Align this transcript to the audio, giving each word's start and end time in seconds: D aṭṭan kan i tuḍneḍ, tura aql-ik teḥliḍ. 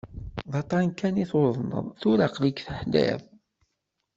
D 0.51 0.53
aṭṭan 0.61 0.87
kan 0.99 1.21
i 1.23 1.25
tuḍneḍ, 1.31 1.85
tura 1.99 2.23
aql-ik 2.27 2.59
teḥliḍ. 2.65 3.21